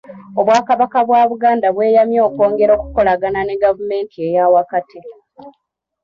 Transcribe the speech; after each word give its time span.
Obwakabaka 0.39 0.99
bwa 1.07 1.21
Buganda 1.31 1.67
bweyamye 1.75 2.19
okwongera 2.27 2.71
okukolagana 2.77 3.39
ne 3.43 3.55
gavumenti 3.63 4.15
eyaawakati. 4.27 4.99